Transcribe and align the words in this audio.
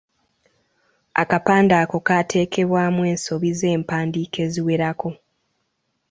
Akapande 1.21 1.73
ako 1.83 1.97
kaateekebwamu 2.07 3.01
ensobi 3.11 3.49
z’empandiika 3.59 4.39
eziwerako. 4.47 5.09